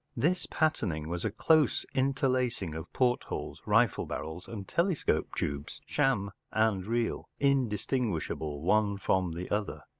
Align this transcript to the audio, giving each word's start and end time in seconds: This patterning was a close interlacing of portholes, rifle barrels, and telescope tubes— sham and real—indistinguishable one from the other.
This 0.17 0.47
patterning 0.47 1.09
was 1.09 1.23
a 1.23 1.29
close 1.29 1.85
interlacing 1.93 2.73
of 2.73 2.91
portholes, 2.91 3.61
rifle 3.67 4.07
barrels, 4.07 4.47
and 4.47 4.67
telescope 4.67 5.35
tubes— 5.35 5.79
sham 5.85 6.31
and 6.51 6.83
real—indistinguishable 6.87 8.63
one 8.63 8.97
from 8.97 9.33
the 9.33 9.47
other. 9.51 9.83